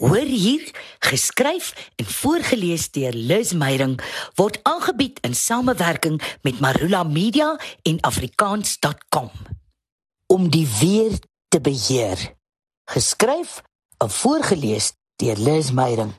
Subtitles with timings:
[0.00, 4.00] Hoor hier, geskryf en voorgeles deur Liz Meyerink
[4.34, 9.28] word aangebied in samewerking met Marula Media en afrikaans.com.
[10.26, 11.18] Om die weer
[11.48, 12.16] te beheer.
[12.88, 13.60] Geskryf
[13.98, 16.16] en voorgeles deur Liz Meyerink.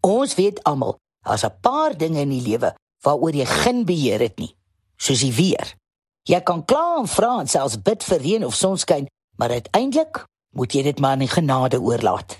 [0.00, 2.72] Ons weet almal, daar's 'n paar dinge in die lewe
[3.04, 4.56] waaroor jy geen beheer het nie,
[4.96, 5.76] soos die weer.
[6.22, 10.24] Jy kan kla en vra en selfs bid vir reën of sonskyn, maar uiteindelik
[10.56, 12.33] moet jy dit maar aan die genade oorlaat.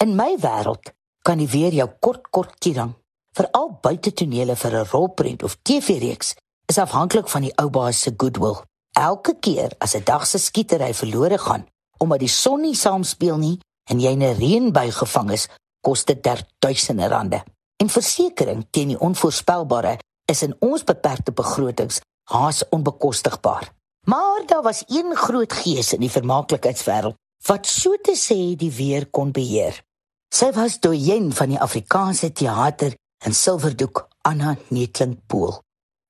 [0.00, 0.94] In my wêreld
[1.28, 2.94] kan die weer jou kort kort kierang.
[3.36, 6.34] Veral buite tonele vir 'n rolprent of TV-reeks
[6.72, 8.62] is afhanklik van die ou baas se goodwill.
[8.96, 11.66] Elke keer as 'n dag se skietery verlore gaan
[11.98, 13.60] omdat die son nie saamspeel nie
[13.90, 15.48] en jy 'n reënbui gevang is,
[15.82, 17.44] kos dit duisende rande.
[17.76, 23.74] En versekerings teen die onvoorspelbare is in ons beperkte begrotings haas onbekostigbaar.
[24.06, 29.06] Maar daar was een groot gees in die vermaaklikheidswêreld wat so te sê die weer
[29.10, 29.84] kon beheer.
[30.30, 32.94] Sy was doyen van die Afrikaanse teater
[33.26, 35.58] in Silverdoek, Anna Netling-Pool.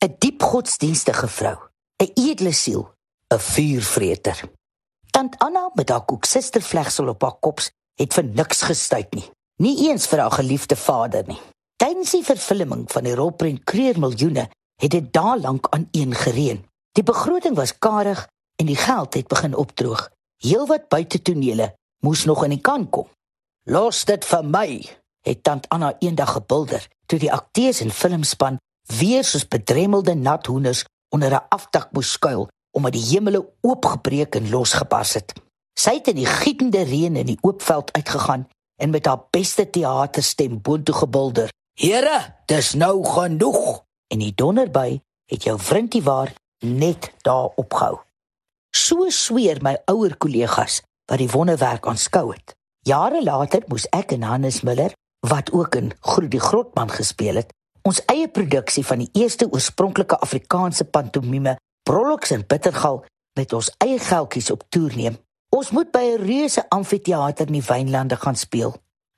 [0.05, 1.57] 'n Diep godsdienstige vrou,
[2.03, 2.83] 'n edele siel,
[3.33, 4.39] 'n vuurvreter.
[5.11, 7.61] Tant Anna met haar koeksustervlegsel op haar kop
[7.95, 11.41] het vir niks gestuit nie, nie eens vir haar geliefde vader nie.
[11.77, 14.51] Tydens die vervulling van die rolprent Kreer Miljoene
[14.83, 16.65] het dit daar lank aan een gereën.
[16.93, 20.11] Die begroting was karig en die geld het begin opdroog.
[20.37, 21.75] Heelwat buitetonele
[22.05, 23.09] moes nog in die kan kom.
[23.69, 24.69] Los dit vir my,
[25.21, 28.57] het tant Anna eendag gebulder toe die akteurs en filmspan
[28.89, 34.51] weer soos bedremmelde nat hoenders onder 'n afdak moes skuil omdat die hemele oopgebreek en
[34.51, 35.33] losgebars het.
[35.79, 39.71] Sy het in die gietende reën in die oop veld uitgegaan en met haar beste
[39.71, 47.13] teaterstem boontoe gebulder: "Here, dis nou genoeg." En die donderby het jou vriendie waar net
[47.23, 47.99] daar opgehou.
[48.71, 52.60] So sweer my ouer kollegas wat die wonderwerk aanskou het.
[52.89, 54.95] Jare later moes ek en Hannes Miller,
[55.29, 57.51] wat ook in Groet die Grotman gespeel het,
[57.85, 63.03] ons eie produksie van die eerste oorspronklike Afrikaanse pantomime Prolox in Bittergal
[63.37, 65.19] met ons eie geldjies op toer neem.
[65.53, 68.73] Ons moet by 'n reuse amfitheater in die Wynlande gaan speel.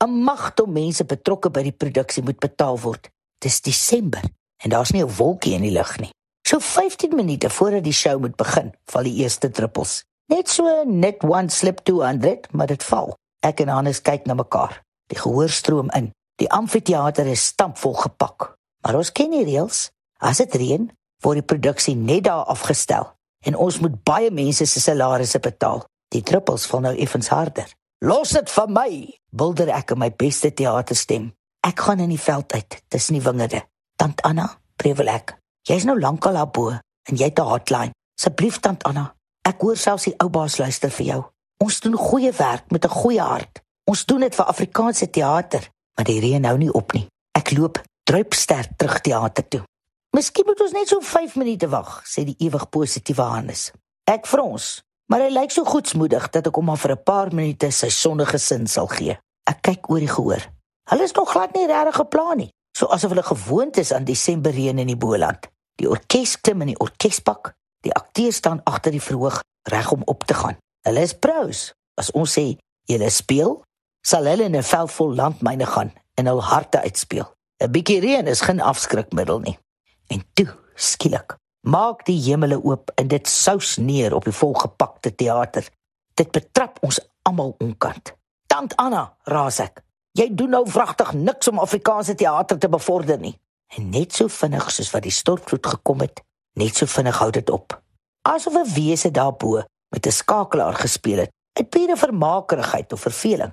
[0.04, 3.10] 'n Magte mense betrokke by die produksie moet betaal word.
[3.38, 4.22] Dis Desember
[4.64, 6.10] en daar's nie 'n wolkie in die lug nie.
[6.48, 10.03] So 15 minute voordat die show moet begin, val die eerste druppels.
[10.26, 13.14] Net so net one slip 200, maar dit val.
[13.42, 14.82] Ek en Hannes kyk na mekaar.
[15.10, 16.12] Die gehoor stroom in.
[16.38, 18.54] Die amfitheater is stampvol gepak.
[18.82, 19.91] Maar ons ken die reëls.
[20.22, 20.86] As dit reën,
[21.22, 23.10] word die produksie net daar afgestel
[23.42, 25.82] en ons moet baie mense se salarisse betaal.
[26.14, 27.66] Die druppels val nou effens harder.
[28.02, 28.91] Los dit vir my,
[29.31, 31.31] bulder ek in my beste teaterstem.
[31.66, 33.62] Ek gaan in die veld uit tussen die wingerde.
[33.98, 35.36] Tant Anna, prevel ek.
[35.69, 37.92] Jy's nou lankal daar bo en jy het 'n hotline.
[38.19, 39.14] Asseblief tant Anna,
[39.44, 41.31] ek hoor selfs die ou baas luister vir jou.
[41.62, 43.62] Ons doen goeie werk met 'n goeie hart.
[43.84, 47.06] Ons doen dit vir Afrikaanse teater, maar die reën hou nie op nie.
[47.39, 49.62] Ek loop druipster terug teater toe.
[50.11, 53.71] Miskien moet ons net so 5 minute wag, sê die ewig positiewe Hannes.
[54.05, 57.71] Ek frons, maar hy lyk so goedsmoedig dat ek hom maar vir 'n paar minute
[57.71, 59.19] sy sonnige sin sal gee.
[59.44, 60.43] Ek kyk oor die gehoor.
[60.91, 64.79] Hulle is nog glad nie regtig geplan nie, so asof hulle gewoond is aan Desemberreën
[64.79, 65.49] in die Boland.
[65.77, 67.55] Die orkes klim in die orkespak.
[67.83, 70.56] Die akteurs staan agter die verhoog reg om op te gaan.
[70.82, 71.70] Hulle is pros.
[71.94, 72.56] As ons sê
[72.91, 73.60] julle speel,
[74.03, 77.28] sal hulle in 'n veld vol landmyne gaan en hul harte uitspeel.
[77.62, 79.59] 'n Bietjie reën is geen afskrikmiddel nie.
[80.06, 85.69] En toe, skielik, maak die hemele oop en dit sous neer op die volgepakte teater.
[86.15, 88.12] Dit betrap ons almal onkant.
[88.47, 89.82] Tant Anna, raas ek.
[90.12, 93.38] Jy doen nou vragtig niks om Afrikaanse teater te bevorder nie.
[93.76, 96.20] En net so vinnig soos wat die stortvloed gekom het,
[96.54, 97.82] net so vinnig hou dit op.
[98.28, 103.53] Asof 'n wese daarbo met 'n skakelaar gespeel het, uit pure vermakerigheid of verveling.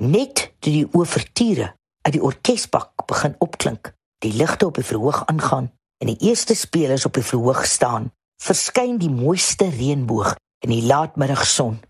[0.00, 5.70] Net toe die oorverture uit die orkesbak begin opklink, die ligte op die verhoog aangaan
[5.98, 11.80] en die eerste spelers op die verhoog staan, verskyn die mooiste reënboog in die laatmiddagson,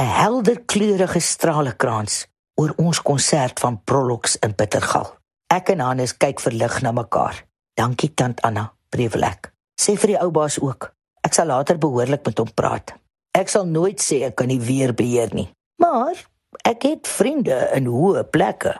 [0.00, 5.16] 'n helder kleurige stralekrans oor ons konsert van Prolox in Bittergal.
[5.46, 7.44] Ek en Hannes kyk verlig na mekaar.
[7.74, 9.52] Dankie tant Anna, Prevelek.
[9.80, 10.94] Sê vir die ou baas ook.
[11.22, 12.94] Ek sal later behoorlik met hom praat.
[13.34, 15.48] Ek sal nooit sê ek kan nie weer beheer nie,
[15.82, 16.14] maar
[16.62, 18.76] ek het vriende in hoë plekke.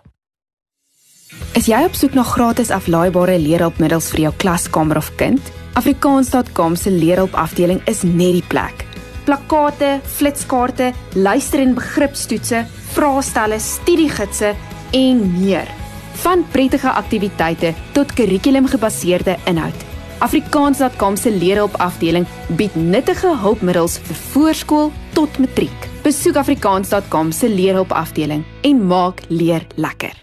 [1.58, 5.42] Is jy op soek na gratis aflaaibare leerhulpmiddels vir jou klaskamer of kind?
[5.74, 8.84] Afrikaans.com se leerhulpafdeling is net die plek.
[9.26, 12.62] Plakkate, flitskaarte, luister- en begripstoetse,
[12.94, 14.54] vraestelle, studiegidse
[14.92, 15.66] en meer.
[16.22, 19.93] Van prettige aktiwiteite tot kurrikulumgebaseerde inhoud.
[20.24, 22.24] Afrikaans.com se leerhulp afdeling
[22.56, 25.88] bied nuttige hulpmiddels vir voorskool tot matriek.
[26.06, 30.16] Besoek afrikaans.com se leerhulp afdeling en maak leer lekker.